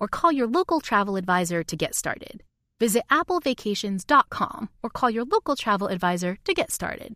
or 0.00 0.08
call 0.08 0.32
your 0.32 0.48
local 0.48 0.80
travel 0.80 1.14
advisor 1.16 1.62
to 1.62 1.76
get 1.76 1.94
started. 1.94 2.42
Visit 2.80 3.04
applevacations.com 3.10 4.70
or 4.82 4.90
call 4.90 5.10
your 5.10 5.24
local 5.24 5.54
travel 5.54 5.86
advisor 5.88 6.38
to 6.44 6.54
get 6.54 6.72
started. 6.72 7.14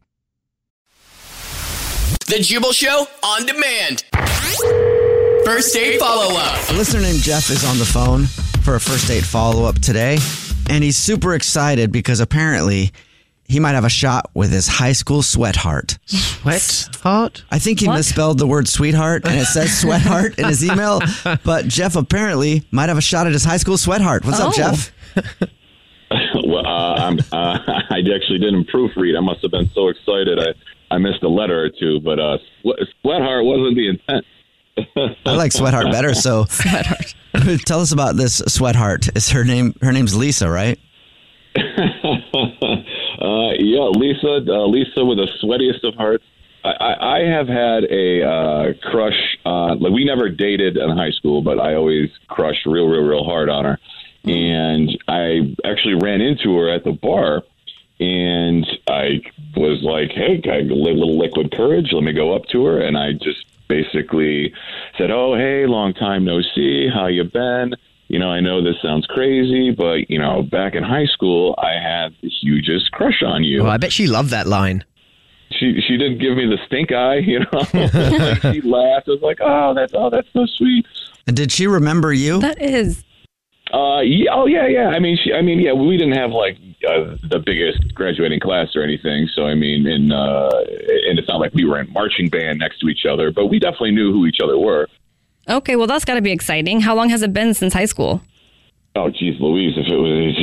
The 2.27 2.41
Jubal 2.41 2.73
Show 2.73 3.07
on 3.23 3.47
demand. 3.47 4.05
First 5.45 5.75
date 5.75 5.99
follow 5.99 6.37
up. 6.39 6.71
A 6.71 6.75
listener 6.75 7.01
named 7.01 7.21
Jeff 7.21 7.51
is 7.51 7.65
on 7.65 7.79
the 7.79 7.85
phone 7.85 8.27
for 8.63 8.77
a 8.77 8.81
first 8.81 9.09
date 9.09 9.25
follow 9.25 9.65
up 9.65 9.79
today, 9.81 10.19
and 10.71 10.85
he's 10.85 10.97
super 10.97 11.35
excited 11.35 11.93
because 11.93 12.21
apparently 12.21 12.93
he 13.47 13.61
might 13.61 13.73
have 13.73 13.85
a 13.85 13.91
shot 13.91 14.31
with 14.35 14.51
his 14.53 14.67
high 14.69 14.93
school 14.93 15.23
sweatheart. 15.23 15.99
Sweatheart? 16.07 17.45
I 17.51 17.59
think 17.59 17.81
he 17.81 17.87
What? 17.87 17.97
misspelled 17.97 18.39
the 18.39 18.47
word 18.47 18.69
sweetheart 18.69 19.23
and 19.27 19.39
it 19.39 19.45
says 19.47 19.77
sweatheart 19.79 20.39
in 20.39 20.47
his 20.47 20.65
email, 20.65 21.01
but 21.45 21.67
Jeff 21.69 21.97
apparently 21.97 22.65
might 22.71 22.89
have 22.89 22.99
a 22.99 23.03
shot 23.03 23.27
at 23.27 23.33
his 23.33 23.45
high 23.45 23.59
school 23.59 23.77
sweatheart. 23.79 24.25
What's 24.25 24.41
Oh. 24.41 24.49
up, 24.49 24.55
Jeff? 24.55 24.93
well, 26.47 26.67
uh, 26.67 26.95
I'm, 26.97 27.19
uh, 27.33 27.59
I 27.91 27.99
actually 28.15 28.39
didn't 28.39 28.69
proofread. 28.71 29.17
I 29.17 29.21
must 29.21 29.43
have 29.43 29.51
been 29.51 29.71
so 29.75 29.89
excited. 29.89 30.39
I, 30.39 30.95
I 30.95 30.99
missed 30.99 31.23
a 31.23 31.29
letter 31.29 31.65
or 31.65 31.71
two, 31.71 32.01
but 32.01 32.19
uh, 32.19 32.39
Swe- 32.63 32.87
Sweatheart 33.03 33.45
wasn't 33.45 33.77
the 33.77 33.89
intent. 33.89 34.25
I 35.25 35.35
like 35.37 35.53
sweatheart 35.53 35.87
better. 35.93 36.15
So, 36.15 36.47
sweatheart. 36.47 37.15
tell 37.65 37.81
us 37.81 37.93
about 37.93 38.17
this 38.17 38.39
sweatheart. 38.49 39.09
Is 39.17 39.31
her 39.31 39.45
name? 39.45 39.75
Her 39.81 39.93
name's 39.93 40.17
Lisa, 40.17 40.51
right? 40.51 40.79
Yeah, 43.59 43.85
Lisa, 43.85 44.45
uh, 44.47 44.67
Lisa 44.67 45.05
with 45.05 45.19
the 45.19 45.29
sweatiest 45.43 45.85
of 45.85 45.95
hearts. 45.95 46.25
I, 46.65 46.97
I, 46.99 47.19
have 47.27 47.47
had 47.47 47.85
a 47.85 48.23
uh, 48.27 48.73
crush. 48.91 49.37
Uh, 49.45 49.75
like 49.75 49.93
we 49.93 50.05
never 50.05 50.31
dated 50.31 50.79
in 50.79 50.97
high 50.97 51.11
school, 51.11 51.43
but 51.43 51.61
I 51.61 51.75
always 51.75 52.11
crushed 52.29 52.65
real, 52.65 52.87
real, 52.87 53.03
real 53.03 53.25
hard 53.25 53.51
on 53.51 53.67
her. 53.67 53.79
And 54.25 54.91
I 55.07 55.55
actually 55.63 55.97
ran 55.97 56.23
into 56.23 56.57
her 56.57 56.71
at 56.71 56.85
the 56.85 56.93
bar, 56.93 57.43
and 58.01 58.67
I 58.89 59.21
was 59.55 59.83
like, 59.83 60.13
"Hey, 60.13 60.41
I 60.51 60.61
a 60.61 60.63
little 60.63 61.19
liquid 61.19 61.53
courage. 61.53 61.93
Let 61.93 62.03
me 62.03 62.15
go 62.15 62.35
up 62.35 62.47
to 62.47 62.65
her." 62.65 62.81
And 62.81 62.97
I 62.97 63.13
just 63.13 63.45
basically 63.69 64.55
said, 64.97 65.11
"Oh, 65.11 65.35
hey, 65.35 65.67
long 65.67 65.93
time 65.93 66.25
no 66.25 66.41
see. 66.41 66.89
How 66.89 67.09
you 67.09 67.25
been?" 67.25 67.75
You 68.15 68.21
know, 68.21 68.31
I 68.31 68.39
know 68.39 68.63
this 68.63 68.77
sounds 68.81 69.07
crazy, 69.07 69.73
but 69.73 70.09
you 70.09 70.21
know, 70.21 70.45
back 70.45 70.77
in 70.77 70.85
high 70.85 71.07
school, 71.07 71.57
I 71.59 71.73
had 71.83 72.15
the 72.23 72.29
hugest 72.29 72.93
crush 72.93 73.25
on 73.27 73.43
you. 73.43 73.63
Oh, 73.63 73.69
I 73.69 73.77
bet 73.77 73.93
she 73.93 74.07
loved 74.07 74.31
that 74.31 74.47
line. 74.47 74.85
She 75.51 75.81
she 75.85 75.97
didn't 75.97 76.19
give 76.19 76.37
me 76.37 76.47
the 76.47 76.57
stink 76.65 76.93
eye, 76.93 77.17
you 77.17 77.41
know. 77.41 77.47
like 77.75 78.55
she 78.55 78.61
laughed. 78.61 79.09
I 79.09 79.11
was 79.11 79.21
like, 79.21 79.39
"Oh, 79.41 79.75
that's 79.75 79.95
oh, 79.97 80.11
that's 80.11 80.29
so 80.33 80.47
sweet." 80.47 80.87
And 81.27 81.37
did 81.37 81.51
she 81.51 81.67
remember 81.67 82.13
you? 82.13 82.39
That 82.39 82.63
is. 82.63 83.03
Uh, 83.73 84.03
yeah, 84.03 84.31
oh 84.33 84.47
yeah, 84.47 84.69
yeah. 84.69 84.91
I 84.91 85.01
mean, 85.01 85.19
she, 85.21 85.33
I 85.33 85.43
mean, 85.43 85.59
yeah. 85.59 85.73
We 85.73 85.97
didn't 85.97 86.15
have 86.15 86.31
like 86.31 86.57
uh, 86.89 87.17
the 87.29 87.43
biggest 87.45 87.97
graduating 87.97 88.39
class 88.39 88.77
or 88.77 88.85
anything, 88.85 89.29
so 89.35 89.47
I 89.47 89.57
mean, 89.57 89.89
and 89.89 90.13
uh, 90.13 90.51
and 91.09 91.19
it's 91.19 91.27
not 91.27 91.41
like 91.41 91.53
we 91.53 91.65
were 91.65 91.81
in 91.81 91.93
marching 91.93 92.29
band 92.29 92.61
next 92.61 92.79
to 92.79 92.89
each 92.89 93.07
other, 93.11 93.33
but 93.33 93.47
we 93.47 93.59
definitely 93.59 93.91
knew 93.91 94.13
who 94.13 94.25
each 94.27 94.39
other 94.41 94.57
were. 94.57 94.87
Okay, 95.49 95.77
well, 95.77 95.87
that's 95.87 96.05
got 96.05 96.15
to 96.15 96.23
be 96.23 96.33
exciting. 96.33 96.81
How 96.81 96.95
long 96.95 97.11
has 97.11 97.23
it 97.23 97.33
been 97.33 97.55
since 97.55 97.75
high 97.75 97.85
school? 97.85 98.23
Oh, 98.97 99.11
geez, 99.11 99.39
Louise, 99.41 99.75
if 99.77 99.89
it 99.89 99.97
was, 99.97 100.37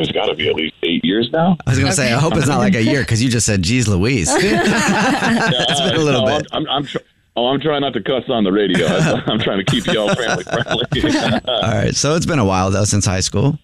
it's 0.00 0.10
got 0.10 0.26
to 0.26 0.34
be 0.34 0.48
at 0.48 0.56
least 0.56 0.74
eight 0.82 1.04
years 1.04 1.30
now. 1.32 1.56
I 1.66 1.70
was 1.70 1.78
going 1.78 1.90
to 1.90 1.96
say, 1.96 2.12
I 2.12 2.18
hope 2.18 2.36
it's 2.36 2.48
not 2.48 2.58
like 2.58 2.74
a 2.74 2.82
year 2.82 3.02
because 3.02 3.22
you 3.22 3.30
just 3.30 3.46
said, 3.46 3.62
geez, 3.62 3.86
Louise. 3.86 4.28
it's 4.32 5.80
been 5.80 5.94
a 5.94 6.02
little 6.02 6.26
no, 6.26 6.38
bit. 6.38 6.48
I'm, 6.50 6.66
I'm, 6.66 6.68
I'm 6.68 6.84
tr- 6.84 6.98
oh, 7.36 7.46
I'm 7.46 7.60
trying 7.60 7.82
not 7.82 7.92
to 7.92 8.02
cuss 8.02 8.24
on 8.28 8.42
the 8.42 8.50
radio. 8.50 8.88
I'm 8.88 9.38
trying 9.38 9.64
to 9.64 9.64
keep 9.64 9.86
y'all 9.86 10.12
family 10.12 10.42
friendly. 10.42 11.40
All 11.48 11.62
right. 11.62 11.94
So 11.94 12.16
it's 12.16 12.26
been 12.26 12.40
a 12.40 12.44
while, 12.44 12.72
though, 12.72 12.84
since 12.84 13.06
high 13.06 13.20
school. 13.20 13.56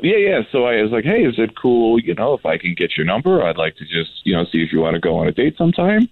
Yeah, 0.00 0.16
yeah. 0.16 0.40
So 0.52 0.66
I 0.66 0.82
was 0.82 0.90
like, 0.90 1.04
hey, 1.04 1.24
is 1.24 1.38
it 1.38 1.56
cool, 1.56 1.98
you 1.98 2.14
know, 2.14 2.34
if 2.34 2.44
I 2.44 2.58
can 2.58 2.74
get 2.74 2.98
your 2.98 3.06
number? 3.06 3.42
I'd 3.42 3.56
like 3.56 3.76
to 3.76 3.84
just, 3.84 4.10
you 4.24 4.36
know, 4.36 4.44
see 4.52 4.58
if 4.58 4.72
you 4.72 4.80
want 4.80 4.94
to 4.94 5.00
go 5.00 5.16
on 5.16 5.26
a 5.26 5.32
date 5.32 5.56
sometime. 5.56 6.06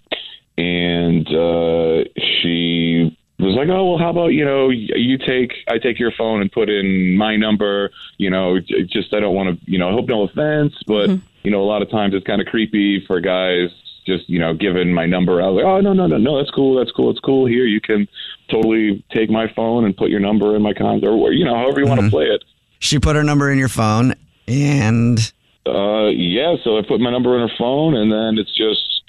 And 0.56 1.26
uh, 1.28 2.04
she 2.16 3.14
was 3.40 3.56
like, 3.56 3.68
oh, 3.68 3.90
well, 3.90 3.98
how 3.98 4.10
about, 4.10 4.28
you 4.28 4.44
know, 4.44 4.70
you 4.70 5.18
take, 5.18 5.52
I 5.68 5.78
take 5.78 5.98
your 5.98 6.12
phone 6.12 6.40
and 6.40 6.50
put 6.50 6.68
in 6.68 7.16
my 7.16 7.36
number, 7.36 7.90
you 8.18 8.30
know, 8.30 8.58
just, 8.58 9.12
I 9.14 9.20
don't 9.20 9.34
want 9.34 9.58
to, 9.60 9.70
you 9.70 9.78
know, 9.78 9.88
I 9.88 9.92
hope 9.92 10.08
no 10.08 10.22
offense, 10.22 10.74
but, 10.86 11.08
mm-hmm. 11.08 11.26
you 11.42 11.50
know, 11.50 11.62
a 11.62 11.68
lot 11.68 11.82
of 11.82 11.90
times 11.90 12.14
it's 12.14 12.26
kind 12.26 12.40
of 12.40 12.46
creepy 12.46 13.04
for 13.06 13.20
guys 13.20 13.70
just, 14.06 14.28
you 14.28 14.38
know, 14.38 14.54
giving 14.54 14.92
my 14.92 15.06
number. 15.06 15.42
I 15.42 15.46
was 15.48 15.56
like, 15.56 15.64
oh, 15.64 15.80
no, 15.80 15.92
no, 15.92 16.06
no, 16.06 16.16
no, 16.16 16.38
that's 16.38 16.50
cool. 16.50 16.76
That's 16.76 16.90
cool. 16.92 17.10
It's 17.10 17.20
cool. 17.20 17.46
Here, 17.46 17.66
you 17.66 17.80
can 17.80 18.08
totally 18.50 19.04
take 19.12 19.30
my 19.30 19.52
phone 19.54 19.84
and 19.84 19.96
put 19.96 20.10
your 20.10 20.20
number 20.20 20.56
in 20.56 20.62
my 20.62 20.72
contact 20.72 21.04
or, 21.04 21.32
you 21.32 21.44
know, 21.44 21.54
however 21.54 21.80
you 21.80 21.86
want 21.86 22.00
to 22.00 22.06
mm-hmm. 22.06 22.16
play 22.16 22.24
it. 22.26 22.44
She 22.78 22.98
put 22.98 23.14
her 23.16 23.22
number 23.22 23.50
in 23.50 23.58
your 23.58 23.68
phone 23.68 24.14
and 24.48 25.32
Uh, 25.66 26.08
yeah, 26.08 26.56
so 26.64 26.78
I 26.78 26.82
put 26.82 27.00
my 27.00 27.10
number 27.10 27.36
in 27.36 27.46
her 27.46 27.54
phone, 27.58 27.94
and 27.94 28.10
then 28.10 28.38
it's 28.38 28.56
just 28.56 29.02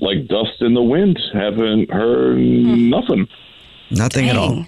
like 0.00 0.28
dust 0.28 0.62
in 0.62 0.74
the 0.74 0.82
wind. 0.82 1.18
Haven't 1.32 1.90
heard 1.90 2.38
hmm. 2.38 2.88
nothing. 2.88 3.26
Nothing 3.90 4.28
at 4.28 4.36
all. 4.36 4.66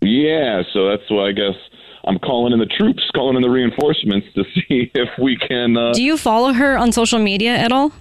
Yeah, 0.00 0.62
so 0.72 0.88
that's 0.88 1.08
why 1.10 1.28
I 1.28 1.32
guess 1.32 1.54
I'm 2.04 2.18
calling 2.18 2.52
in 2.52 2.58
the 2.60 2.66
troops, 2.66 3.02
calling 3.14 3.36
in 3.36 3.42
the 3.42 3.50
reinforcements 3.50 4.26
to 4.34 4.44
see 4.54 4.90
if 4.94 5.08
we 5.20 5.36
can. 5.36 5.76
Uh, 5.76 5.92
Do 5.92 6.02
you 6.02 6.16
follow 6.16 6.52
her 6.52 6.76
on 6.78 6.92
social 6.92 7.18
media 7.18 7.54
at 7.56 7.72
all? 7.72 7.92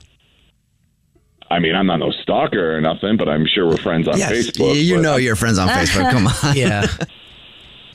I 1.50 1.60
mean, 1.60 1.76
I'm 1.76 1.88
not 1.88 1.98
no 1.98 2.12
stalker 2.12 2.76
or 2.76 2.82
nothing, 2.82 3.16
but 3.18 3.30
I'm 3.30 3.46
sure 3.48 3.68
we're 3.68 3.78
friends 3.78 4.08
on 4.08 4.18
Yes, 4.18 4.32
Facebook. 4.32 4.84
you 4.84 4.96
but 4.96 5.02
know 5.02 5.16
your 5.16 5.36
friends 5.38 5.58
on 5.58 5.70
Facebook. 5.70 6.12
Come 6.12 6.28
on. 6.28 6.56
Yeah. 6.58 6.86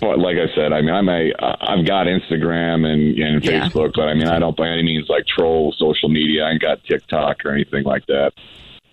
But 0.01 0.19
like 0.19 0.37
I 0.37 0.53
said, 0.57 0.73
I 0.73 0.81
mean, 0.81 0.93
I'm 0.95 1.09
a, 1.09 1.31
I've 1.39 1.87
got 1.87 2.07
Instagram 2.07 2.87
and, 2.87 3.17
and 3.19 3.45
Yeah. 3.45 3.69
Facebook, 3.69 3.93
but 3.95 4.09
I 4.09 4.15
mean, 4.15 4.27
I 4.27 4.39
don't 4.39 4.57
by 4.57 4.69
any 4.69 4.83
means 4.83 5.07
like 5.09 5.27
troll 5.27 5.75
social 5.79 6.09
media. 6.09 6.45
I 6.45 6.53
ain't 6.53 6.63
got 6.63 6.83
TikTok 6.85 7.45
or 7.45 7.53
anything 7.53 7.85
like 7.85 8.07
that. 8.07 8.33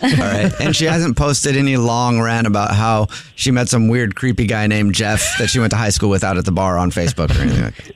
All 0.01 0.09
right. 0.09 0.51
And 0.61 0.75
she 0.75 0.85
hasn't 0.85 1.17
posted 1.17 1.57
any 1.57 1.75
long 1.77 2.21
rant 2.21 2.47
about 2.47 2.73
how 2.75 3.07
she 3.35 3.51
met 3.51 3.67
some 3.69 3.87
weird, 3.89 4.15
creepy 4.15 4.45
guy 4.45 4.67
named 4.67 4.95
Jeff 4.95 5.37
that 5.39 5.49
she 5.49 5.59
went 5.59 5.71
to 5.71 5.77
high 5.77 5.89
school 5.89 6.09
with 6.09 6.23
out 6.23 6.37
at 6.37 6.45
the 6.45 6.51
bar 6.51 6.77
on 6.77 6.89
Facebook 6.91 7.29
or 7.37 7.41
anything 7.41 7.63
like 7.63 7.75
that. 7.75 7.95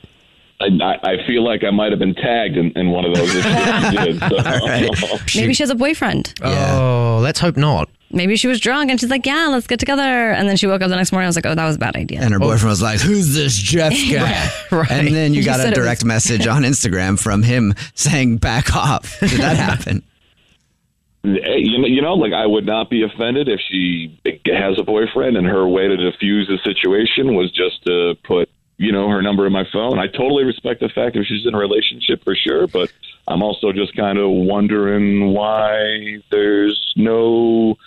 I, 0.61 0.65
I 0.65 1.11
I 1.13 1.27
feel 1.27 1.43
like 1.43 1.63
I 1.63 1.71
might 1.71 1.91
have 1.91 1.99
been 1.99 2.15
tagged 2.15 2.55
in, 2.55 2.71
in 2.77 2.91
one 2.91 3.03
of 3.05 3.13
those. 3.15 3.29
If 3.33 3.43
she 3.89 3.97
did, 3.97 4.19
so. 4.19 5.17
Maybe 5.41 5.53
she 5.53 5.63
has 5.63 5.69
a 5.69 5.75
boyfriend. 5.75 6.33
Oh, 6.41 7.19
let's 7.21 7.39
hope 7.39 7.57
not. 7.57 7.89
maybe 8.11 8.35
she 8.37 8.47
was 8.47 8.59
drunk 8.59 8.91
and 8.91 8.99
she's 8.99 9.09
like, 9.09 9.25
yeah, 9.25 9.47
let's 9.47 9.65
get 9.67 9.79
together. 9.79 10.01
And 10.31 10.47
then 10.47 10.55
she 10.55 10.67
woke 10.67 10.81
up 10.81 10.89
the 10.89 10.95
next 10.95 11.11
morning. 11.11 11.25
I 11.25 11.29
was 11.29 11.35
like, 11.35 11.47
oh, 11.47 11.55
that 11.55 11.65
was 11.65 11.75
a 11.77 11.79
bad 11.79 11.95
idea. 11.95 12.21
And 12.21 12.31
her 12.33 12.39
boyfriend 12.39 12.69
was 12.69 12.81
like, 12.81 12.99
"Who's 13.01 13.33
this 13.33 13.57
Jeff 13.57 13.91
guy?" 14.11 14.49
Right. 14.71 14.91
And 14.91 15.07
then 15.07 15.33
you 15.33 15.39
You 15.39 15.45
got 15.45 15.59
a 15.59 15.63
said 15.63 15.73
it 15.73 15.77
was- 15.79 15.85
direct 15.85 16.05
message 16.05 16.47
on 16.47 16.61
Instagram 16.63 17.19
from 17.19 17.43
him 17.43 17.73
saying, 17.95 18.37
"Back 18.37 18.75
off." 18.75 19.19
Did 19.21 19.31
that 19.41 19.57
happen? 19.57 20.03
Hey, 21.23 21.59
You 21.59 21.79
know, 21.79 21.87
you 21.87 22.01
know, 22.01 22.13
like 22.15 22.33
I 22.33 22.45
would 22.45 22.65
not 22.65 22.89
be 22.89 23.03
offended 23.03 23.47
if 23.47 23.59
she 23.69 24.19
has 24.45 24.77
a 24.77 24.83
boyfriend 24.83 25.37
and 25.37 25.47
her 25.47 25.67
way 25.67 25.87
to 25.87 25.95
diffuse 25.97 26.47
the 26.47 26.57
situation 26.63 27.33
was 27.35 27.51
just 27.51 27.83
to 27.85 28.15
put, 28.23 28.49
you 28.77 28.91
know, 28.91 29.07
her 29.09 29.21
number 29.21 29.47
in 29.47 29.53
my 29.53 29.63
phone. 29.71 29.99
I 29.99 30.07
totally 30.07 30.43
respect 30.43 30.81
the 30.81 30.89
fact 30.89 31.15
if 31.15 31.25
she's 31.25 31.45
in 31.45 31.53
a 31.53 31.57
relationship 31.57 32.23
for 32.23 32.35
sure, 32.35 32.67
but 32.67 32.91
I'm 33.27 33.41
also 33.41 33.71
just 33.71 33.95
kind 33.95 34.17
of 34.17 34.29
wondering 34.31 35.31
why 35.33 36.19
there's 36.29 36.93
no 36.97 37.77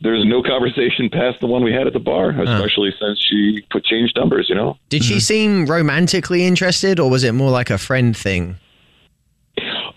there's 0.00 0.24
no 0.24 0.42
conversation 0.42 1.10
past 1.12 1.40
the 1.40 1.46
one 1.46 1.62
we 1.64 1.72
had 1.72 1.86
at 1.86 1.92
the 1.92 1.98
bar, 1.98 2.30
especially 2.30 2.94
since 3.00 3.18
she 3.28 3.64
put 3.70 3.84
changed 3.84 4.16
numbers, 4.16 4.46
you 4.48 4.54
know. 4.54 4.78
Did 4.88 5.02
Mm-hmm. 5.02 5.12
she 5.14 5.20
seem 5.20 5.66
romantically 5.66 6.44
interested, 6.46 6.98
or 7.00 7.10
was 7.10 7.24
it 7.24 7.32
more 7.32 7.50
like 7.50 7.68
a 7.68 7.78
friend 7.78 8.16
thing? 8.16 8.56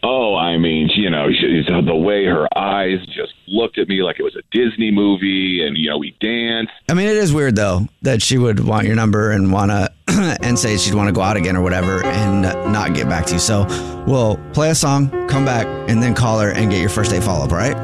Oh, 0.04 0.36
I 0.36 0.58
mean, 0.58 0.90
you 0.96 1.10
know, 1.12 1.28
the 1.28 1.96
way 1.96 2.26
her 2.26 2.48
eyes 2.58 3.06
just 3.08 3.34
looked 3.48 3.78
at 3.78 3.88
me 3.88 4.02
like 4.02 4.20
it 4.20 4.24
was 4.24 4.36
a 4.36 4.42
Disney 4.52 4.90
movie, 4.90 5.64
and 5.64 5.78
you 5.78 5.90
know, 5.90 5.98
we 6.00 6.16
danced. 6.20 6.72
I 6.90 6.96
mean, 6.96 7.08
it 7.08 7.18
is 7.18 7.34
weird 7.34 7.56
though 7.56 7.88
that 8.02 8.22
she 8.22 8.38
would 8.38 8.62
want 8.62 8.88
your 8.88 8.96
number 8.96 9.32
and 9.32 9.52
wanna 9.52 9.90
and 10.08 10.58
say 10.58 10.78
she'd 10.78 10.96
want 10.96 11.08
to 11.08 11.14
go 11.14 11.22
out 11.22 11.38
again 11.38 11.56
or 11.56 11.62
whatever 11.62 12.04
and 12.04 12.42
not 12.42 12.96
get 12.96 13.08
back 13.08 13.26
to 13.28 13.34
you. 13.34 13.40
So 13.40 13.66
we'll 14.08 14.38
play 14.54 14.72
a 14.72 14.76
song, 14.76 15.10
come 15.28 15.46
back, 15.46 15.68
and 15.90 16.02
then 16.02 16.16
call 16.16 16.40
her 16.40 16.52
and 16.52 16.72
get 16.72 16.80
your 16.80 16.90
first 16.90 17.12
date 17.12 17.24
follow 17.24 17.46
up. 17.46 17.52
Right? 17.52 17.76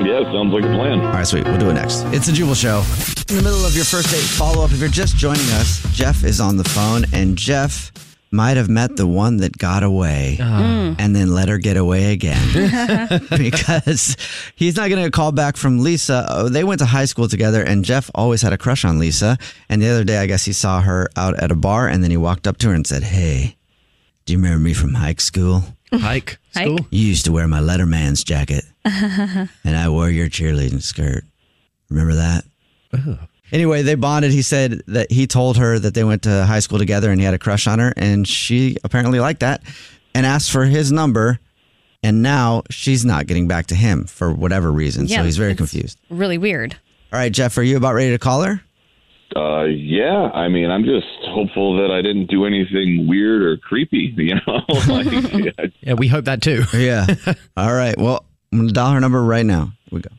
Yeah, 0.00 0.22
sounds 0.32 0.52
like 0.52 0.62
a 0.62 0.68
plan. 0.68 1.00
All 1.00 1.12
right, 1.12 1.26
sweet. 1.26 1.44
We'll 1.44 1.58
do 1.58 1.70
it 1.70 1.74
next. 1.74 2.02
It's 2.06 2.28
a 2.28 2.32
Jubal 2.32 2.54
Show. 2.54 2.84
In 3.28 3.36
the 3.36 3.42
middle 3.42 3.66
of 3.66 3.74
your 3.74 3.84
first 3.84 4.10
date 4.10 4.20
follow 4.20 4.64
up, 4.64 4.70
if 4.70 4.78
you're 4.78 4.88
just 4.88 5.16
joining 5.16 5.48
us, 5.54 5.82
Jeff 5.92 6.22
is 6.22 6.40
on 6.40 6.56
the 6.56 6.64
phone, 6.64 7.04
and 7.12 7.36
Jeff 7.36 7.90
might 8.30 8.56
have 8.56 8.68
met 8.68 8.96
the 8.96 9.06
one 9.06 9.38
that 9.38 9.56
got 9.56 9.82
away 9.82 10.36
uh-huh. 10.40 10.62
mm. 10.62 10.96
and 10.98 11.16
then 11.16 11.32
let 11.32 11.48
her 11.48 11.58
get 11.58 11.76
away 11.76 12.12
again 12.12 13.18
because 13.30 14.16
he's 14.54 14.76
not 14.76 14.90
going 14.90 15.02
to 15.02 15.10
call 15.10 15.32
back 15.32 15.56
from 15.56 15.78
Lisa. 15.78 16.26
Oh, 16.28 16.48
they 16.48 16.64
went 16.64 16.80
to 16.80 16.86
high 16.86 17.06
school 17.06 17.28
together, 17.28 17.62
and 17.62 17.84
Jeff 17.84 18.10
always 18.14 18.42
had 18.42 18.52
a 18.52 18.58
crush 18.58 18.84
on 18.84 18.98
Lisa. 18.98 19.38
And 19.68 19.80
the 19.80 19.88
other 19.88 20.04
day, 20.04 20.18
I 20.18 20.26
guess 20.26 20.44
he 20.44 20.52
saw 20.52 20.80
her 20.82 21.08
out 21.16 21.38
at 21.38 21.50
a 21.50 21.56
bar, 21.56 21.88
and 21.88 22.02
then 22.02 22.10
he 22.10 22.16
walked 22.16 22.46
up 22.46 22.58
to 22.58 22.68
her 22.68 22.74
and 22.74 22.86
said, 22.86 23.02
Hey, 23.02 23.56
do 24.26 24.32
you 24.34 24.38
remember 24.38 24.62
me 24.62 24.74
from 24.74 24.94
high 24.94 25.14
school? 25.14 25.64
Hike 25.90 26.38
Hike? 26.54 26.66
school. 26.66 26.86
You 26.90 27.06
used 27.06 27.24
to 27.24 27.32
wear 27.32 27.48
my 27.48 27.60
Letterman's 27.60 28.22
jacket, 28.24 28.64
and 28.84 29.48
I 29.64 29.88
wore 29.88 30.10
your 30.10 30.28
cheerleading 30.28 30.82
skirt. 30.82 31.24
Remember 31.88 32.14
that? 32.14 32.44
Anyway, 33.52 33.82
they 33.82 33.94
bonded. 33.94 34.32
He 34.32 34.42
said 34.42 34.82
that 34.88 35.10
he 35.10 35.26
told 35.26 35.56
her 35.56 35.78
that 35.78 35.94
they 35.94 36.04
went 36.04 36.22
to 36.22 36.44
high 36.46 36.60
school 36.60 36.78
together 36.78 37.10
and 37.10 37.20
he 37.20 37.24
had 37.24 37.34
a 37.34 37.38
crush 37.38 37.66
on 37.66 37.78
her, 37.78 37.92
and 37.96 38.26
she 38.26 38.76
apparently 38.84 39.20
liked 39.20 39.40
that 39.40 39.62
and 40.14 40.26
asked 40.26 40.50
for 40.50 40.64
his 40.64 40.92
number. 40.92 41.38
And 42.02 42.22
now 42.22 42.62
she's 42.70 43.04
not 43.04 43.26
getting 43.26 43.48
back 43.48 43.66
to 43.66 43.74
him 43.74 44.04
for 44.04 44.32
whatever 44.32 44.70
reason. 44.70 45.06
Yeah, 45.06 45.18
so 45.18 45.24
he's 45.24 45.36
very 45.36 45.56
confused. 45.56 45.98
Really 46.10 46.38
weird. 46.38 46.76
All 47.12 47.18
right, 47.18 47.32
Jeff, 47.32 47.58
are 47.58 47.62
you 47.62 47.76
about 47.76 47.94
ready 47.94 48.10
to 48.10 48.18
call 48.18 48.42
her? 48.42 48.60
Uh, 49.34 49.64
yeah, 49.64 50.30
I 50.32 50.48
mean, 50.48 50.70
I'm 50.70 50.84
just 50.84 51.06
hopeful 51.26 51.76
that 51.76 51.90
I 51.92 52.00
didn't 52.00 52.26
do 52.26 52.46
anything 52.46 53.06
weird 53.08 53.42
or 53.42 53.56
creepy, 53.56 54.14
you 54.16 54.34
know? 54.36 54.60
like, 54.88 55.06
yeah, 55.32 55.66
Yeah, 55.80 55.94
we 55.94 56.06
hope 56.08 56.24
that 56.26 56.40
too. 56.40 56.64
Yeah. 56.72 57.06
All 57.56 57.74
right. 57.74 57.98
Well, 57.98 58.24
I'm 58.52 58.58
going 58.58 58.68
to 58.68 58.74
dial 58.74 58.92
her 58.92 59.00
number 59.00 59.22
right 59.22 59.44
now. 59.44 59.72
Here 59.90 59.96
we 59.96 60.00
go. 60.00 60.10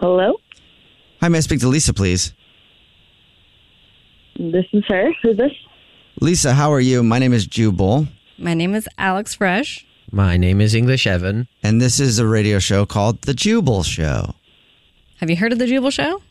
Hello, 0.00 0.36
Hi, 1.20 1.28
may 1.28 1.36
I 1.38 1.40
speak 1.42 1.60
to 1.60 1.68
Lisa, 1.68 1.92
please? 1.92 2.32
this 4.36 4.64
is 4.72 4.82
her. 4.88 5.12
Who's 5.22 5.36
this? 5.36 5.52
Lisa, 6.20 6.54
how 6.54 6.72
are 6.72 6.80
you? 6.80 7.02
My 7.02 7.18
name 7.18 7.34
is 7.34 7.46
Jubal, 7.46 8.08
My 8.38 8.54
name 8.54 8.74
is 8.74 8.88
Alex 8.96 9.34
Fresh. 9.34 9.86
My 10.10 10.38
name 10.38 10.60
is 10.62 10.74
English 10.74 11.06
Evan. 11.06 11.46
and 11.62 11.80
this 11.80 12.00
is 12.00 12.18
a 12.18 12.26
radio 12.26 12.58
show 12.58 12.86
called 12.86 13.20
The 13.22 13.34
Jubal 13.34 13.82
Show. 13.84 14.34
Have 15.18 15.28
you 15.28 15.36
heard 15.36 15.52
of 15.52 15.58
the 15.58 15.66
Jubal 15.66 15.90
Show? 15.90 16.22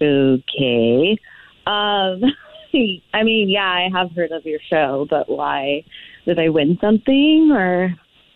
Okay. 0.00 1.18
Um, 1.66 2.22
I 3.12 3.22
mean, 3.24 3.48
yeah, 3.48 3.66
I 3.68 3.88
have 3.92 4.12
heard 4.12 4.30
of 4.30 4.44
your 4.46 4.60
show, 4.70 5.06
but 5.10 5.28
why? 5.28 5.84
Did 6.26 6.38
I 6.38 6.48
win 6.48 6.78
something 6.80 7.50
or? 7.52 7.94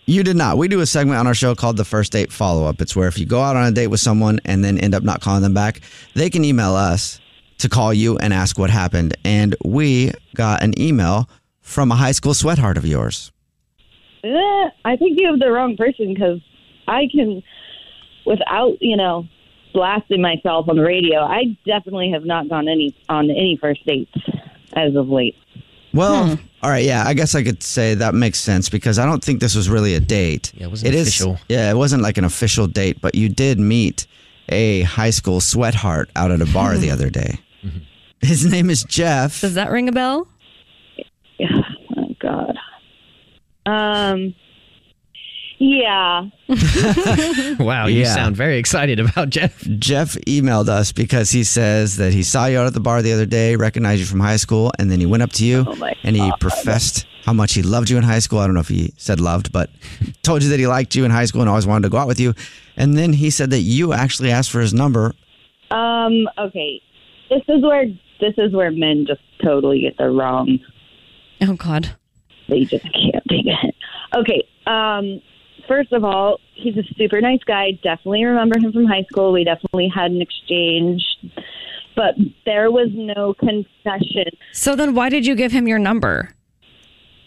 You 0.09 0.25
did 0.25 0.37
not. 0.37 0.57
We 0.57 0.69
do 0.69 0.81
a 0.81 0.87
segment 0.87 1.21
on 1.21 1.27
our 1.27 1.35
show 1.35 1.55
called 1.55 1.77
the 1.77 1.85
First 1.85 2.13
Date 2.13 2.33
Follow 2.33 2.65
Up. 2.65 2.81
It's 2.81 2.97
where 2.97 3.09
if 3.09 3.19
you 3.19 3.27
go 3.27 3.43
out 3.43 3.57
on 3.57 3.67
a 3.67 3.71
date 3.71 3.89
with 3.89 4.01
someone 4.01 4.41
and 4.47 4.65
then 4.65 4.79
end 4.79 4.95
up 4.95 5.03
not 5.03 5.21
calling 5.21 5.43
them 5.43 5.53
back, 5.53 5.83
they 6.15 6.31
can 6.31 6.47
email 6.47 6.75
us 6.75 7.21
to 7.59 7.69
call 7.69 7.93
you 7.93 8.17
and 8.17 8.33
ask 8.33 8.59
what 8.59 8.71
happened. 8.71 9.15
And 9.23 9.55
we 9.67 10.13
got 10.35 10.63
an 10.63 10.81
email 10.81 11.29
from 11.61 11.93
a 11.93 11.95
high 11.95 12.13
school 12.13 12.33
sweetheart 12.33 12.79
of 12.79 12.87
yours. 12.87 13.33
Eh, 14.25 14.69
I 14.87 14.97
think 14.97 15.21
you 15.21 15.29
have 15.29 15.41
the 15.41 15.51
wrong 15.51 15.77
person 15.77 16.15
because 16.15 16.41
I 16.87 17.03
can, 17.13 17.43
without 18.25 18.79
you 18.81 18.97
know, 18.97 19.27
blasting 19.75 20.23
myself 20.23 20.71
on 20.71 20.77
the 20.77 20.85
radio. 20.85 21.21
I 21.21 21.59
definitely 21.67 22.13
have 22.13 22.25
not 22.25 22.49
gone 22.49 22.67
any 22.67 22.97
on 23.11 23.29
any 23.29 23.59
first 23.61 23.85
dates 23.85 24.17
as 24.73 24.97
of 24.97 25.11
late. 25.11 25.37
Well, 25.95 26.39
all 26.63 26.71
right, 26.71 26.85
yeah, 26.85 27.05
I 27.07 27.15
guess 27.15 27.35
I 27.35 27.43
could 27.43 27.63
say 27.63 27.95
that 27.95 28.15
makes 28.15 28.39
sense 28.41 28.69
because 28.69 28.99
I 28.99 29.07
don't 29.07 29.23
think 29.25 29.41
this 29.41 29.55
was 29.55 29.69
really 29.71 29.95
a 29.95 30.01
date. 30.01 30.53
Yeah, 30.55 30.67
it 30.67 30.71
wasn't 30.71 30.95
is- 30.95 31.09
official. 31.09 31.39
yeah, 31.49 31.71
it 31.71 31.75
wasn't 31.77 32.03
like 32.03 32.19
an 32.19 32.25
official 32.25 32.67
date, 32.67 33.01
but 33.01 33.15
you 33.15 33.29
did 33.29 33.59
meet 33.59 34.07
a 34.51 34.83
high 34.83 35.11
school 35.11 35.41
sweetheart 35.41 36.11
out 36.17 36.31
at 36.31 36.41
a 36.43 36.47
bar 36.47 36.77
the 36.77 36.91
other 36.97 37.11
day. 37.11 37.39
His 38.21 38.45
name 38.45 38.69
is 38.71 38.83
Jeff. 38.85 39.41
Does 39.41 39.55
that 39.55 39.71
ring 39.71 39.89
a 39.89 39.93
bell? 39.93 40.27
Yeah. 41.39 41.49
Oh 41.97 42.15
God. 42.19 42.57
Um. 43.67 44.35
Yeah. 45.59 46.29
Wow, 47.59 47.87
you 47.87 48.01
Yeah. 48.03 48.15
sound 48.15 48.37
very 48.37 48.59
excited 48.59 49.01
about 49.01 49.31
Jeff. 49.31 49.61
Jeff 49.79 50.15
emailed 50.27 50.69
us 50.69 50.93
because 50.93 51.31
he 51.31 51.43
says 51.45 51.97
that 51.97 52.13
he 52.13 52.23
saw 52.23 52.47
you 52.47 52.59
out 52.59 52.67
at 52.67 52.75
the 52.75 52.81
bar 52.81 53.03
the 53.03 53.13
other 53.13 53.27
day, 53.27 53.57
recognized 53.57 54.01
you 54.01 54.07
from 54.07 54.21
high 54.21 54.37
school, 54.37 54.71
and 54.79 54.91
then 54.91 55.01
he 55.01 55.07
went 55.07 55.23
up 55.23 55.33
to 55.33 55.45
you 55.45 55.65
Oh, 55.67 55.91
and 56.05 56.15
he 56.17 56.31
God. 56.31 56.41
professed 56.41 57.07
how 57.25 57.33
much 57.33 57.55
he 57.55 57.63
loved 57.63 57.91
you 57.91 57.97
in 57.99 58.05
high 58.05 58.21
school. 58.21 58.39
I 58.39 58.47
don't 58.47 58.55
know 58.55 58.61
if 58.61 58.69
he 58.69 58.93
said 58.97 59.21
loved, 59.21 59.53
but 59.53 59.71
told 60.23 60.43
you 60.43 60.49
that 60.51 60.59
he 60.61 60.67
liked 60.67 60.95
you 60.95 61.05
in 61.05 61.11
high 61.11 61.25
school 61.25 61.41
and 61.41 61.49
always 61.51 61.67
wanted 61.67 61.83
to 61.83 61.91
go 61.91 61.99
out 61.99 62.07
with 62.09 62.21
you. 62.21 62.35
And 62.77 62.97
then 62.97 63.13
he 63.13 63.31
said 63.31 63.51
that 63.51 63.61
you 63.61 63.93
actually 63.93 64.31
asked 64.31 64.51
for 64.51 64.61
his 64.61 64.73
number. 64.73 65.13
Um. 65.71 66.29
Okay. 66.39 66.81
This 67.29 67.43
is 67.49 67.63
where 67.63 67.87
this 68.21 68.35
is 68.39 68.55
where 68.55 68.71
men 68.71 69.05
just 69.07 69.21
totally 69.43 69.81
get 69.81 69.97
the 69.99 70.09
wrong. 70.11 70.61
Oh 71.43 71.55
God. 71.55 71.91
They 72.49 72.65
just 72.65 72.85
can't 72.85 73.23
take 73.29 73.45
it. 73.47 73.75
Okay. 74.15 74.45
Um. 74.67 75.21
First 75.69 75.93
of 75.93 76.03
all, 76.03 76.39
he's 76.55 76.77
a 76.77 76.83
super 76.97 77.21
nice 77.21 77.45
guy. 77.47 77.73
Definitely 77.83 78.25
remember 78.25 78.59
him 78.59 78.73
from 78.73 78.87
high 78.87 79.05
school. 79.11 79.33
We 79.33 79.45
definitely 79.45 79.93
had 79.95 80.11
an 80.11 80.23
exchange, 80.23 81.05
but 81.95 82.15
there 82.47 82.71
was 82.71 82.89
no 82.93 83.35
confession. 83.35 84.33
So 84.53 84.75
then, 84.75 84.95
why 84.95 85.11
did 85.11 85.27
you 85.27 85.35
give 85.35 85.53
him 85.53 85.69
your 85.69 85.79
number? 85.79 86.35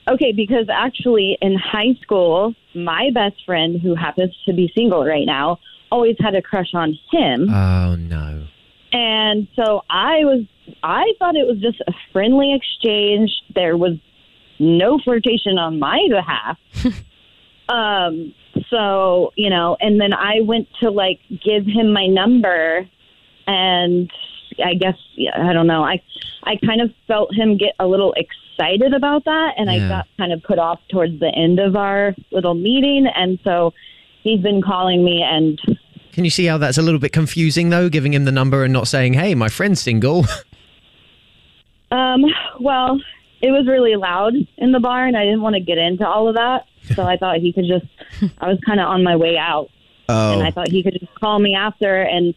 Okay, 0.10 0.32
because 0.32 0.66
actually 0.74 1.38
in 1.42 1.56
high 1.56 1.94
school, 2.02 2.56
my 2.74 3.12
best 3.14 3.46
friend, 3.46 3.80
who 3.80 3.94
happens 3.94 4.36
to 4.48 4.54
be 4.54 4.72
single 4.76 5.06
right 5.06 5.26
now, 5.26 5.60
always 5.92 6.16
had 6.20 6.34
a 6.34 6.42
crush 6.42 6.74
on 6.74 6.98
him. 7.12 7.50
Oh 7.50 7.96
no. 7.96 8.48
And 8.92 9.48
so 9.56 9.82
I 9.90 10.26
was, 10.26 10.46
I 10.84 11.14
thought 11.20 11.36
it 11.36 11.48
was 11.48 11.60
just 11.62 11.82
a 11.88 11.94
friendly 12.12 12.54
exchange. 12.54 13.32
There 13.54 13.78
was 13.78 13.94
no 14.60 15.00
flirtation 15.04 15.58
on 15.58 15.80
my 15.80 16.00
behalf. 16.10 16.58
um, 17.72 18.34
so, 18.70 19.32
you 19.36 19.50
know, 19.50 19.78
and 19.80 20.00
then 20.00 20.14
I 20.14 20.42
went 20.42 20.68
to 20.82 20.90
like 20.90 21.20
give 21.30 21.66
him 21.66 21.94
my 21.94 22.08
number 22.08 22.88
and 23.48 24.12
I 24.64 24.74
guess, 24.74 24.98
yeah, 25.16 25.50
I 25.50 25.54
don't 25.54 25.68
know. 25.68 25.84
I, 25.84 26.02
I 26.44 26.58
kind 26.66 26.82
of 26.82 26.92
felt 27.08 27.34
him 27.34 27.58
get 27.58 27.74
a 27.80 27.88
little 27.88 28.14
excited 28.14 28.94
about 28.94 29.26
that. 29.26 29.54
And 29.58 29.70
I 29.70 29.88
got 29.88 30.08
kind 30.18 30.34
of 30.34 30.44
put 30.44 30.60
off 30.60 30.80
towards 30.90 31.20
the 31.20 31.30
end 31.30 31.60
of 31.60 31.76
our 31.76 32.16
little 32.32 32.54
meeting. 32.54 33.08
And 33.16 33.40
so 33.44 33.74
he's 34.24 34.42
been 34.42 34.62
calling 34.62 35.04
me 35.04 35.24
and 35.24 35.60
Can 36.12 36.26
you 36.26 36.32
see 36.32 36.46
how 36.46 36.58
that's 36.58 36.78
a 36.78 36.82
little 36.82 37.00
bit 37.00 37.14
confusing 37.14 37.70
though, 37.70 37.90
giving 37.90 38.14
him 38.14 38.26
the 38.26 38.32
number 38.32 38.64
and 38.64 38.74
not 38.74 38.88
saying, 38.88 39.14
"Hey, 39.14 39.34
my 39.34 39.50
friend's 39.50 39.82
single." 39.82 40.26
Um, 41.92 42.24
well, 42.60 43.02
it 43.42 43.52
was 43.52 43.68
really 43.68 43.96
loud 43.98 44.34
in 44.58 44.72
the 44.72 44.80
bar, 44.80 45.06
and 45.06 45.18
I 45.18 45.26
didn't 45.26 45.42
want 45.42 45.56
to 45.56 45.60
get 45.60 45.78
into 45.78 46.08
all 46.08 46.30
of 46.30 46.36
that. 46.36 46.66
So 46.96 47.04
I 47.04 47.16
thought 47.16 47.38
he 47.38 47.54
could 47.54 47.66
just, 47.68 47.86
I 48.40 48.48
was 48.48 48.60
kind 48.66 48.80
of 48.80 48.88
on 48.88 49.04
my 49.04 49.16
way 49.16 49.38
out, 49.38 49.70
and 50.10 50.42
Oh, 50.42 50.46
I 50.46 50.52
thought 50.52 50.68
he 50.68 50.84
could 50.84 50.98
just 51.00 51.14
call 51.16 51.40
me 51.40 51.56
after. 51.56 52.02
And, 52.02 52.34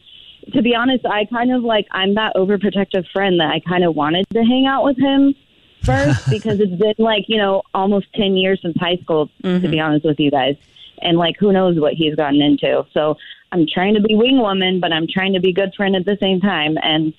to 0.52 0.62
be 0.62 0.74
honest, 0.74 1.06
I 1.06 1.24
kind 1.26 1.52
of 1.52 1.62
like 1.62 1.86
I'm 1.90 2.14
that 2.14 2.34
overprotective 2.36 3.08
friend 3.12 3.40
that 3.40 3.50
I 3.50 3.60
kind 3.60 3.84
of 3.84 3.94
wanted 3.94 4.26
to 4.30 4.42
hang 4.42 4.66
out 4.66 4.84
with 4.84 4.98
him 4.98 5.34
first 5.82 6.28
because 6.30 6.60
it's 6.60 6.74
been 6.74 6.94
like 6.98 7.24
you 7.28 7.36
know 7.36 7.62
almost 7.74 8.12
ten 8.14 8.36
years 8.36 8.60
since 8.62 8.76
high 8.78 8.96
school. 8.96 9.30
To 9.42 9.58
be 9.60 9.68
mm-hmm. 9.68 9.80
honest 9.80 10.04
with 10.04 10.20
you 10.20 10.30
guys, 10.30 10.56
and 11.00 11.16
like 11.16 11.36
who 11.38 11.52
knows 11.52 11.78
what 11.78 11.94
he's 11.94 12.14
gotten 12.14 12.42
into. 12.42 12.84
So 12.92 13.16
I'm 13.52 13.66
trying 13.66 13.94
to 13.94 14.00
be 14.00 14.14
wing 14.14 14.38
woman, 14.38 14.80
but 14.80 14.92
I'm 14.92 15.06
trying 15.06 15.32
to 15.34 15.40
be 15.40 15.52
good 15.52 15.74
friend 15.74 15.96
at 15.96 16.04
the 16.04 16.18
same 16.20 16.40
time. 16.40 16.76
And 16.82 17.14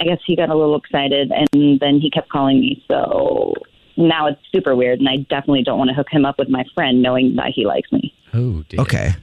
I 0.00 0.04
guess 0.04 0.18
he 0.26 0.36
got 0.36 0.48
a 0.48 0.54
little 0.54 0.76
excited, 0.76 1.30
and 1.30 1.80
then 1.80 2.00
he 2.00 2.10
kept 2.10 2.28
calling 2.28 2.60
me. 2.60 2.82
So 2.88 3.54
now 3.96 4.26
it's 4.26 4.40
super 4.52 4.74
weird, 4.74 4.98
and 4.98 5.08
I 5.08 5.16
definitely 5.16 5.62
don't 5.62 5.78
want 5.78 5.88
to 5.88 5.94
hook 5.94 6.08
him 6.10 6.24
up 6.24 6.38
with 6.38 6.48
my 6.48 6.64
friend, 6.74 7.02
knowing 7.02 7.36
that 7.36 7.52
he 7.54 7.66
likes 7.66 7.90
me. 7.92 8.14
Oh, 8.32 8.64
dear. 8.68 8.80
Okay. 8.80 9.14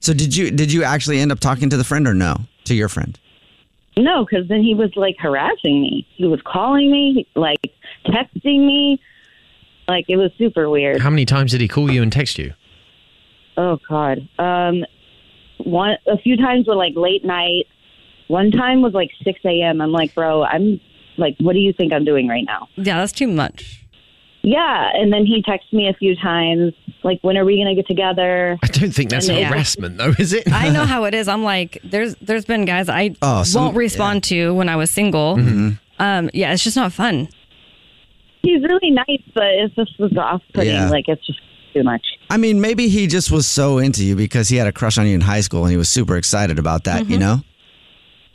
So 0.00 0.12
did 0.12 0.36
you 0.36 0.50
did 0.50 0.72
you 0.72 0.84
actually 0.84 1.18
end 1.18 1.32
up 1.32 1.40
talking 1.40 1.70
to 1.70 1.76
the 1.76 1.84
friend 1.84 2.06
or 2.06 2.14
no? 2.14 2.36
To 2.64 2.74
your 2.74 2.88
friend? 2.88 3.18
No, 3.96 4.24
because 4.24 4.46
then 4.48 4.62
he 4.62 4.74
was 4.74 4.94
like 4.94 5.16
harassing 5.18 5.80
me. 5.80 6.06
He 6.14 6.26
was 6.26 6.40
calling 6.42 6.90
me, 6.90 7.26
like 7.34 7.72
texting 8.04 8.66
me. 8.66 9.00
Like 9.88 10.04
it 10.08 10.16
was 10.16 10.30
super 10.36 10.68
weird. 10.68 11.00
How 11.00 11.10
many 11.10 11.24
times 11.24 11.52
did 11.52 11.60
he 11.60 11.68
call 11.68 11.90
you 11.90 12.02
and 12.02 12.12
text 12.12 12.38
you? 12.38 12.52
Oh 13.56 13.78
God. 13.88 14.28
Um, 14.38 14.84
one 15.58 15.96
a 16.06 16.18
few 16.18 16.36
times 16.36 16.66
were 16.66 16.76
like 16.76 16.94
late 16.94 17.24
night. 17.24 17.66
One 18.28 18.50
time 18.50 18.82
was 18.82 18.92
like 18.92 19.10
six 19.24 19.40
a.m. 19.44 19.80
I'm 19.80 19.92
like, 19.92 20.14
bro, 20.14 20.44
I'm 20.44 20.80
like, 21.18 21.36
what 21.40 21.52
do 21.54 21.58
you 21.58 21.72
think 21.72 21.92
I'm 21.92 22.04
doing 22.04 22.28
right 22.28 22.44
now? 22.44 22.68
Yeah, 22.76 22.98
that's 22.98 23.12
too 23.12 23.26
much. 23.28 23.82
Yeah, 24.42 24.90
and 24.94 25.12
then 25.12 25.26
he 25.26 25.42
texted 25.42 25.72
me 25.72 25.88
a 25.88 25.92
few 25.94 26.14
times, 26.14 26.72
like, 27.02 27.18
when 27.22 27.36
are 27.36 27.44
we 27.44 27.58
gonna 27.58 27.74
get 27.74 27.88
together? 27.88 28.56
I 28.62 28.66
don't 28.68 28.92
think 28.92 29.10
that's 29.10 29.28
And 29.28 29.38
yeah. 29.38 29.48
harassment, 29.48 29.98
though, 29.98 30.14
is 30.18 30.32
it? 30.32 30.52
I 30.52 30.68
know 30.70 30.84
how 30.94 31.02
it 31.04 31.14
is. 31.14 31.26
I'm 31.26 31.42
like, 31.42 31.78
there's 31.82 32.14
there's 32.16 32.44
been 32.44 32.64
guys 32.64 32.88
I 32.88 33.16
Oh, 33.22 33.42
some- 33.42 33.64
won't 33.64 33.76
respond 33.76 34.22
to 34.24 34.54
when 34.54 34.68
I 34.68 34.76
was 34.76 34.90
single. 34.90 35.36
Mm-hmm. 35.36 35.70
Um, 35.98 36.30
yeah, 36.32 36.52
it's 36.52 36.62
just 36.62 36.76
not 36.76 36.92
fun. 36.92 37.28
He's 38.42 38.62
really 38.62 38.90
nice, 38.90 39.22
but 39.34 39.46
it's 39.46 39.74
just 39.74 39.98
was 39.98 40.16
off 40.16 40.42
putting. 40.54 40.72
Yeah. 40.74 40.90
Like 40.90 41.06
it's 41.08 41.26
just 41.26 41.40
too 41.74 41.82
much. 41.82 42.06
I 42.30 42.36
mean, 42.36 42.60
maybe 42.60 42.88
he 42.88 43.08
just 43.08 43.32
was 43.32 43.48
so 43.48 43.78
into 43.78 44.04
you 44.04 44.14
because 44.14 44.48
he 44.48 44.56
had 44.56 44.68
a 44.68 44.72
crush 44.72 44.96
on 44.98 45.06
you 45.08 45.14
in 45.14 45.20
high 45.22 45.40
school 45.40 45.62
and 45.64 45.72
he 45.72 45.76
was 45.76 45.88
super 45.88 46.16
excited 46.16 46.58
about 46.60 46.84
that, 46.84 47.02
Mm-hmm. 47.02 47.12
you 47.12 47.18
know? 47.18 47.40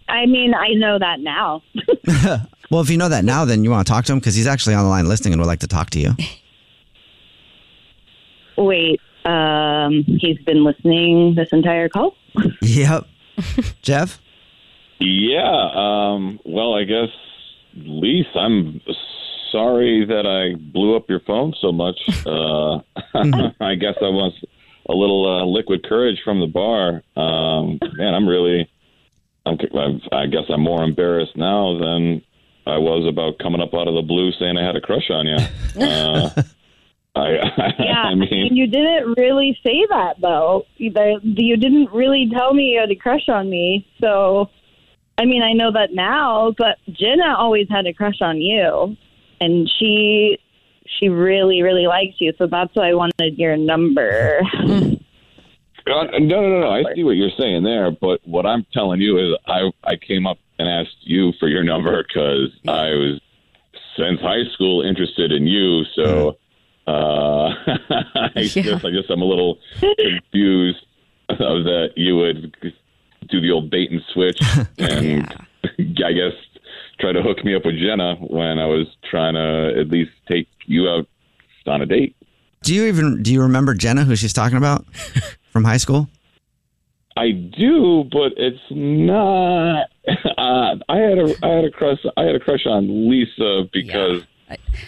I 0.10 0.26
mean, 0.26 0.54
I 0.54 0.74
know 0.74 1.00
that 1.00 1.22
now. 1.22 1.64
Well, 2.72 2.82
if 2.82 2.90
you 2.90 2.98
know 2.98 3.10
that 3.10 3.25
now, 3.25 3.44
then 3.46 3.63
you 3.63 3.70
want 3.70 3.86
to 3.86 3.92
talk 3.94 4.06
to 4.06 4.13
him 4.13 4.20
because 4.20 4.34
he's 4.34 4.48
actually 4.48 4.74
on 4.75 4.84
the 4.86 4.90
line 4.90 5.06
listening 5.08 5.34
and 5.34 5.42
would 5.42 5.48
like 5.48 5.60
to 5.60 5.68
talk 5.68 5.90
to 5.92 6.00
you. 6.00 6.16
Wait, 8.58 9.01
um, 9.25 10.04
he's 10.08 10.38
been 10.40 10.63
listening 10.63 11.36
this 11.36 11.50
entire 11.51 11.90
call. 11.90 12.16
yep. 12.62 13.06
Jeff? 13.82 14.20
Yeah. 15.00 15.70
Um, 15.74 16.40
well, 16.46 16.74
I 16.75 16.84
guess, 16.86 17.10
Lise, 17.75 18.25
I'm 18.36 18.80
sorry 19.51 20.06
that 20.06 20.25
I 20.25 20.56
blew 20.72 20.96
up 20.96 21.10
your 21.10 21.20
phone 21.22 21.54
so 21.60 21.72
much. 21.72 22.00
Uh, 22.25 22.78
I 23.60 23.75
guess 23.75 23.96
I 24.00 24.06
was 24.10 24.34
a 24.88 24.94
little 24.94 25.25
uh, 25.28 25.46
liquid 25.46 25.84
courage 25.84 26.22
from 26.24 26.40
the 26.40 26.48
bar. 26.48 27.01
Um, 27.18 27.80
man, 27.98 28.13
I'm 28.13 28.28
really, 28.28 28.70
I'm, 29.46 29.58
I've- 29.60 30.08
I 30.12 30.28
guess 30.28 30.44
I'm 30.50 30.62
more 30.62 30.84
embarrassed 30.84 31.36
now 31.36 31.78
than 31.80 32.22
I 32.68 32.77
was 32.77 33.08
about 33.08 33.39
coming 33.39 33.62
up 33.62 33.74
out 33.74 33.88
of 33.88 33.96
the 33.96 34.01
blue 34.01 34.32
saying 34.34 34.58
I 34.58 34.65
had 34.65 34.75
a 34.75 34.82
crush 34.82 35.10
on 35.10 35.27
you. 35.27 35.38
Uh, 35.82 36.30
I, 37.15 37.74
Yeah, 37.80 38.03
I 38.03 38.15
mean, 38.15 38.56
you 38.56 38.68
didn't 38.68 39.15
really 39.18 39.58
say 39.63 39.86
that 39.89 40.15
though. 40.22 40.65
You 40.77 40.94
you 41.24 41.58
didn't 41.58 41.91
really 41.91 42.30
tell 42.34 42.53
me 42.53 42.74
you 42.74 42.80
had 42.80 42.91
a 42.91 42.96
crush 42.96 43.27
on 43.27 43.50
me. 43.50 43.86
So, 44.00 44.50
I 45.18 45.25
mean, 45.25 45.44
I 45.44 45.53
know 45.53 45.72
that 45.74 45.94
now, 45.94 46.53
but 46.58 46.77
Jenna 46.89 47.36
always 47.38 47.68
had 47.70 47.86
a 47.86 47.94
crush 47.94 48.22
on 48.22 48.38
you, 48.38 48.96
and 49.41 49.70
she 49.77 50.39
she 51.00 51.10
really 51.10 51.62
really 51.63 51.88
likes 51.88 52.15
you. 52.20 52.34
So 52.38 52.48
that's 52.48 52.74
why 52.75 52.89
I 52.89 52.94
wanted 52.94 53.38
your 53.38 53.58
number. 53.58 54.41
Uh, 55.88 56.04
no, 56.20 56.42
no, 56.42 56.50
no, 56.50 56.60
no. 56.62 56.70
I 56.70 56.84
see 56.96 57.04
what 57.04 57.16
you're 57.16 57.30
saying 57.38 57.64
there, 57.64 57.92
but 57.92 58.20
what 58.26 58.46
I'm 58.46 58.66
telling 58.74 59.02
you 59.02 59.18
is, 59.18 59.38
I 59.48 59.72
I 59.84 59.96
came 59.96 60.28
up 60.28 60.38
and 60.60 60.70
asked 60.70 60.98
you 61.02 61.34
for 61.40 61.48
your 61.48 61.64
number 61.64 62.04
because 62.04 62.50
I 62.68 62.90
was 62.92 63.22
since 63.98 64.20
high 64.22 64.44
school 64.54 64.82
interested 64.82 65.32
in 65.32 65.48
you. 65.48 65.84
So 65.96 66.38
uh, 66.88 66.92
I 68.36 68.50
guess 68.54 68.84
I 68.84 68.92
just 68.92 69.10
I'm 69.10 69.22
a 69.22 69.26
little 69.26 69.58
confused 69.80 70.86
of 71.30 71.64
that 71.64 71.92
you 71.96 72.16
would 72.18 72.56
do 73.30 73.42
the 73.42 73.52
old 73.52 73.70
bait 73.70 73.92
and 73.92 74.02
switch 74.14 74.40
and 74.78 75.28
I 76.06 76.12
guess 76.12 76.34
try 77.00 77.12
to 77.12 77.22
hook 77.22 77.44
me 77.46 77.56
up 77.56 77.66
with 77.66 77.78
Jenna 77.80 78.16
when 78.16 78.60
I 78.60 78.66
was 78.66 78.88
trying 79.10 79.34
to 79.34 79.80
at 79.80 79.88
least 79.90 80.12
take 80.28 80.48
you 80.66 80.88
out 80.90 81.08
on 81.66 81.82
a 81.82 81.86
date. 81.86 82.16
Do 82.64 82.76
you 82.76 82.86
even 82.86 83.24
do 83.24 83.34
you 83.34 83.42
remember 83.42 83.74
Jenna 83.74 84.04
who 84.04 84.16
she's 84.16 84.34
talking 84.34 84.58
about 84.58 84.86
from 85.51 85.63
high 85.63 85.77
school? 85.77 86.10
I 87.17 87.31
do, 87.31 88.05
but 88.12 88.34
it's 88.38 88.60
not. 88.72 89.88
Uh, 90.38 90.75
I 90.89 90.98
had 90.98 91.20
a 91.20 91.36
I 91.46 91.48
had 91.50 91.65
a 91.65 91.70
crush 91.70 92.00
I 92.17 92.24
had 92.24 92.34
a 92.36 92.39
crush 92.39 92.65
on 92.65 93.08
Lisa 93.10 93.70
because 93.72 94.24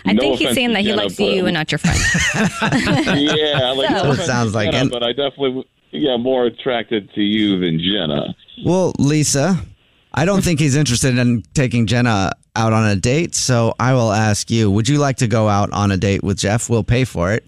I 0.05 0.13
No 0.13 0.19
think 0.21 0.39
he's 0.39 0.55
saying 0.55 0.69
to 0.69 0.73
that 0.73 0.79
he 0.81 0.87
Jenna, 0.87 1.03
likes 1.03 1.15
but- 1.17 1.23
you 1.25 1.45
and 1.45 1.53
not 1.53 1.71
your 1.71 1.77
friend. 1.77 1.99
yeah, 3.19 3.71
like 3.77 3.89
So- 3.89 4.03
no 4.03 4.11
It 4.13 4.17
sounds 4.25 4.51
to 4.51 4.57
like 4.57 4.71
Jenna, 4.71 4.85
it. 4.87 4.91
but 4.91 5.03
I 5.03 5.09
definitely 5.13 5.65
yeah 5.91 6.17
more 6.17 6.45
attracted 6.45 7.13
to 7.13 7.21
you 7.21 7.59
than 7.59 7.79
Jenna. 7.79 8.35
Well, 8.65 8.93
Lisa, 8.97 9.63
I 10.13 10.25
don't 10.25 10.43
think 10.43 10.59
he's 10.59 10.75
interested 10.75 11.17
in 11.17 11.43
taking 11.53 11.85
Jenna 11.85 12.31
out 12.55 12.73
on 12.73 12.87
a 12.89 12.95
date, 12.95 13.35
so 13.35 13.75
I 13.79 13.93
will 13.93 14.11
ask 14.11 14.49
you, 14.49 14.71
would 14.71 14.89
you 14.89 14.97
like 14.97 15.17
to 15.17 15.27
go 15.27 15.47
out 15.47 15.71
on 15.73 15.91
a 15.91 15.97
date 15.97 16.23
with 16.23 16.37
Jeff? 16.39 16.69
We'll 16.69 16.83
pay 16.83 17.03
for 17.03 17.31
it. 17.33 17.45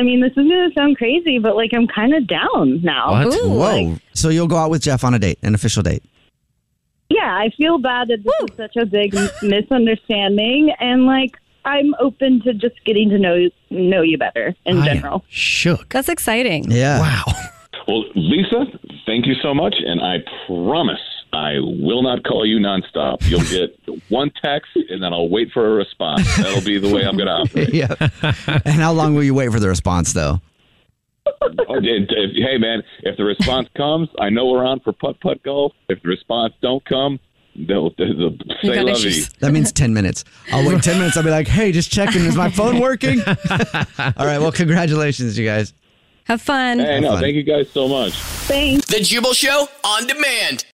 I 0.00 0.02
mean, 0.02 0.20
this 0.22 0.30
is 0.30 0.36
gonna 0.48 0.70
sound 0.74 0.96
crazy, 0.96 1.38
but 1.38 1.56
like 1.56 1.72
I'm 1.74 1.86
kind 1.86 2.14
of 2.14 2.26
down 2.26 2.80
now. 2.82 3.10
What? 3.10 3.34
Ooh, 3.36 3.48
Whoa. 3.50 3.56
like- 3.82 3.98
so 4.14 4.30
you'll 4.30 4.48
go 4.48 4.56
out 4.56 4.70
with 4.70 4.80
Jeff 4.82 5.04
on 5.04 5.12
a 5.12 5.18
date, 5.18 5.38
an 5.42 5.54
official 5.54 5.82
date. 5.82 6.02
Yeah, 7.10 7.26
I 7.36 7.50
feel 7.56 7.78
bad 7.78 8.08
that 8.08 8.22
this 8.24 8.50
is 8.50 8.56
such 8.56 8.76
a 8.76 8.86
big 8.86 9.14
misunderstanding, 9.42 10.72
and 10.80 11.06
like 11.06 11.36
I'm 11.64 11.94
open 12.00 12.40
to 12.42 12.54
just 12.54 12.82
getting 12.84 13.10
to 13.10 13.18
know 13.18 13.48
know 13.70 14.02
you 14.02 14.16
better 14.16 14.54
in 14.64 14.78
I 14.78 14.86
general. 14.94 15.24
shook. 15.28 15.88
That's 15.90 16.08
exciting. 16.08 16.70
Yeah. 16.70 17.00
Wow. 17.00 17.24
Well, 17.88 18.04
Lisa, 18.14 18.66
thank 19.06 19.26
you 19.26 19.34
so 19.42 19.52
much, 19.54 19.74
and 19.84 20.00
I 20.00 20.18
promise 20.46 21.00
I 21.32 21.54
will 21.60 22.02
not 22.02 22.24
call 22.24 22.44
you 22.44 22.58
nonstop. 22.58 23.18
You'll 23.28 23.40
get 23.42 23.76
one 24.10 24.30
text, 24.42 24.70
and 24.74 25.02
then 25.02 25.12
I'll 25.12 25.28
wait 25.28 25.50
for 25.52 25.66
a 25.66 25.74
response. 25.74 26.26
That'll 26.36 26.64
be 26.64 26.78
the 26.78 26.92
way 26.92 27.04
I'm 27.04 27.16
going 27.16 27.26
to 27.28 27.32
operate. 27.32 27.72
yeah. 27.74 27.94
and 28.64 28.74
how 28.74 28.92
long 28.92 29.14
will 29.14 29.22
you 29.22 29.34
wait 29.34 29.52
for 29.52 29.60
the 29.60 29.68
response, 29.68 30.12
though? 30.12 30.40
Oh, 31.42 31.48
and 31.76 31.86
if- 32.10 32.36
hey, 32.36 32.58
man, 32.58 32.82
if 33.04 33.16
the 33.16 33.24
response 33.24 33.68
comes, 33.76 34.08
I 34.18 34.30
know 34.30 34.46
we're 34.46 34.64
on 34.64 34.80
for 34.80 34.92
putt 34.92 35.20
putt 35.20 35.42
golf. 35.42 35.72
If 35.88 36.02
the 36.02 36.08
response 36.08 36.54
don't 36.60 36.84
come, 36.84 37.20
they'll, 37.54 37.90
they'll 37.96 38.08
You 38.08 38.38
say 38.62 38.82
love 38.82 38.98
you. 39.04 39.24
That 39.38 39.52
means 39.52 39.70
10 39.72 39.94
minutes. 39.94 40.24
I'll 40.52 40.68
wait 40.68 40.82
10 40.82 40.98
minutes. 40.98 41.16
I'll 41.16 41.22
be 41.22 41.30
like, 41.30 41.46
hey, 41.46 41.70
just 41.72 41.92
checking. 41.92 42.22
Is 42.22 42.36
my 42.36 42.50
phone 42.50 42.80
working? 42.80 43.20
All 43.26 43.36
right. 44.26 44.38
Well, 44.38 44.52
congratulations, 44.52 45.38
you 45.38 45.46
guys. 45.46 45.72
Have 46.24 46.42
fun. 46.42 46.78
Hey, 46.78 47.00
no, 47.00 47.12
fun. 47.12 47.22
thank 47.22 47.34
you 47.36 47.42
guys 47.42 47.70
so 47.70 47.88
much. 47.88 48.12
Thanks. 48.14 48.86
The 48.86 48.96
Jubal 49.00 49.32
Show 49.34 49.68
on 49.84 50.06
demand. 50.06 50.64